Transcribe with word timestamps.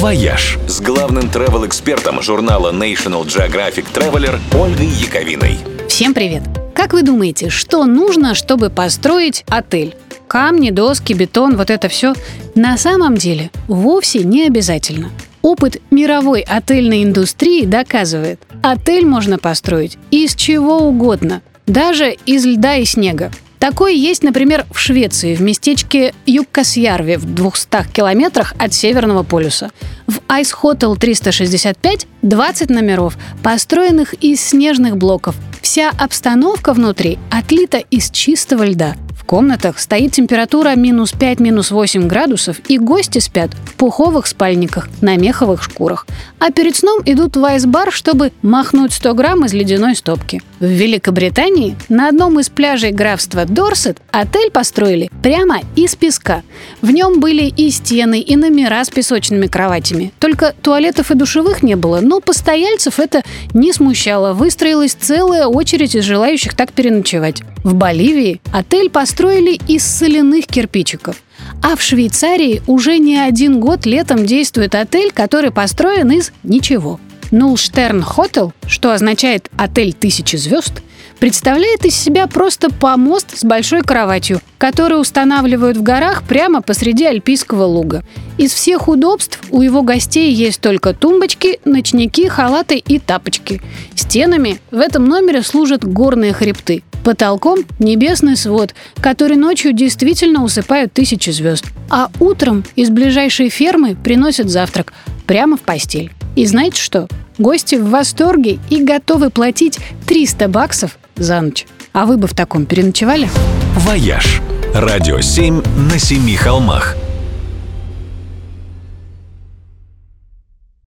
«Вояж» 0.00 0.58
с 0.66 0.80
главным 0.80 1.24
travel-экспертом 1.24 2.22
журнала 2.22 2.72
National 2.72 3.26
Geographic 3.26 3.84
Traveler 3.92 4.40
Ольгой 4.58 4.86
Яковиной. 4.86 5.58
Всем 5.90 6.14
привет! 6.14 6.42
Как 6.74 6.94
вы 6.94 7.02
думаете, 7.02 7.50
что 7.50 7.84
нужно, 7.84 8.34
чтобы 8.34 8.70
построить 8.70 9.44
отель? 9.46 9.94
Камни, 10.26 10.70
доски, 10.70 11.12
бетон, 11.12 11.54
вот 11.58 11.68
это 11.68 11.90
все? 11.90 12.14
На 12.54 12.78
самом 12.78 13.18
деле 13.18 13.50
вовсе 13.68 14.24
не 14.24 14.46
обязательно. 14.46 15.10
Опыт 15.42 15.82
мировой 15.90 16.40
отельной 16.40 17.04
индустрии 17.04 17.66
доказывает, 17.66 18.40
отель 18.62 19.04
можно 19.04 19.36
построить 19.36 19.98
из 20.10 20.34
чего 20.34 20.78
угодно, 20.78 21.42
даже 21.66 22.16
из 22.24 22.46
льда 22.46 22.76
и 22.76 22.86
снега. 22.86 23.30
Такое 23.60 23.92
есть, 23.92 24.22
например, 24.22 24.64
в 24.72 24.78
Швеции, 24.78 25.36
в 25.36 25.42
местечке 25.42 26.14
Юккасьярви 26.24 27.16
в 27.16 27.26
200 27.26 27.92
километрах 27.92 28.54
от 28.58 28.72
Северного 28.72 29.22
полюса. 29.22 29.70
В 30.06 30.18
Ice 30.28 30.54
Hotel 30.62 30.96
365 30.96 32.06
20 32.22 32.70
номеров, 32.70 33.18
построенных 33.42 34.14
из 34.14 34.40
снежных 34.40 34.96
блоков. 34.96 35.36
Вся 35.60 35.90
обстановка 35.90 36.72
внутри 36.72 37.18
отлита 37.30 37.76
из 37.76 38.10
чистого 38.10 38.64
льда 38.64 38.96
комнатах 39.30 39.78
стоит 39.78 40.10
температура 40.10 40.74
минус 40.74 41.12
5, 41.12 41.38
минус 41.38 41.70
8 41.70 42.08
градусов, 42.08 42.56
и 42.66 42.78
гости 42.78 43.20
спят 43.20 43.52
в 43.64 43.69
пуховых 43.80 44.26
спальниках 44.26 44.90
на 45.00 45.16
меховых 45.16 45.62
шкурах. 45.62 46.06
А 46.38 46.50
перед 46.50 46.76
сном 46.76 47.00
идут 47.06 47.38
в 47.38 47.42
айс-бар, 47.42 47.90
чтобы 47.90 48.30
махнуть 48.42 48.92
100 48.92 49.14
грамм 49.14 49.46
из 49.46 49.54
ледяной 49.54 49.96
стопки. 49.96 50.42
В 50.58 50.66
Великобритании 50.66 51.78
на 51.88 52.08
одном 52.08 52.38
из 52.40 52.50
пляжей 52.50 52.90
графства 52.90 53.46
Дорсет 53.46 53.96
отель 54.10 54.50
построили 54.50 55.10
прямо 55.22 55.60
из 55.76 55.96
песка. 55.96 56.42
В 56.82 56.90
нем 56.90 57.20
были 57.20 57.44
и 57.44 57.70
стены, 57.70 58.20
и 58.20 58.36
номера 58.36 58.84
с 58.84 58.90
песочными 58.90 59.46
кроватями. 59.46 60.12
Только 60.18 60.54
туалетов 60.60 61.10
и 61.10 61.14
душевых 61.14 61.62
не 61.62 61.74
было, 61.74 62.00
но 62.02 62.20
постояльцев 62.20 63.00
это 63.00 63.22
не 63.54 63.72
смущало. 63.72 64.34
Выстроилась 64.34 64.92
целая 64.92 65.46
очередь 65.46 65.94
из 65.94 66.04
желающих 66.04 66.54
так 66.54 66.72
переночевать. 66.72 67.40
В 67.64 67.72
Боливии 67.72 68.42
отель 68.52 68.90
построили 68.90 69.58
из 69.68 69.86
соляных 69.86 70.46
кирпичиков. 70.46 71.22
А 71.62 71.76
в 71.76 71.82
Швейцарии 71.82 72.62
уже 72.66 72.98
не 72.98 73.18
один 73.18 73.60
год 73.60 73.84
летом 73.84 74.24
действует 74.24 74.74
отель, 74.74 75.12
который 75.12 75.50
построен 75.50 76.10
из 76.10 76.32
ничего. 76.42 76.98
Нулштерн 77.30 78.02
Хотел, 78.02 78.52
что 78.66 78.92
означает 78.92 79.50
«отель 79.56 79.92
тысячи 79.92 80.36
звезд», 80.36 80.82
представляет 81.20 81.84
из 81.84 81.94
себя 81.94 82.26
просто 82.26 82.70
помост 82.70 83.38
с 83.38 83.44
большой 83.44 83.82
кроватью, 83.82 84.40
который 84.58 85.00
устанавливают 85.00 85.76
в 85.76 85.82
горах 85.82 86.22
прямо 86.22 86.62
посреди 86.62 87.04
альпийского 87.04 87.64
луга. 87.64 88.02
Из 88.38 88.52
всех 88.52 88.88
удобств 88.88 89.38
у 89.50 89.60
его 89.60 89.82
гостей 89.82 90.32
есть 90.32 90.60
только 90.60 90.94
тумбочки, 90.94 91.60
ночники, 91.64 92.26
халаты 92.26 92.78
и 92.78 92.98
тапочки. 92.98 93.60
Стенами 93.94 94.60
в 94.70 94.78
этом 94.78 95.04
номере 95.04 95.42
служат 95.42 95.84
горные 95.84 96.32
хребты. 96.32 96.82
Потолком 97.04 97.60
небесный 97.78 98.36
свод, 98.36 98.74
который 99.00 99.36
ночью 99.36 99.72
действительно 99.72 100.42
усыпают 100.42 100.92
тысячи 100.92 101.30
звезд. 101.30 101.66
А 101.88 102.10
утром 102.18 102.64
из 102.76 102.90
ближайшей 102.90 103.50
фермы 103.50 103.94
приносят 103.94 104.48
завтрак 104.48 104.92
прямо 105.26 105.56
в 105.56 105.60
постель. 105.60 106.10
И 106.36 106.46
знаете 106.46 106.80
что? 106.80 107.08
Гости 107.38 107.76
в 107.76 107.90
восторге 107.90 108.58
и 108.70 108.82
готовы 108.82 109.30
платить 109.30 109.78
300 110.06 110.48
баксов 110.48 110.98
за 111.16 111.40
ночь. 111.40 111.66
А 111.92 112.06
вы 112.06 112.16
бы 112.16 112.28
в 112.28 112.34
таком 112.34 112.66
переночевали? 112.66 113.28
«Вояж»– 113.76 114.40
радио 114.74 115.20
7 115.20 115.62
на 115.90 115.98
семи 115.98 116.36
холмах– 116.36 116.96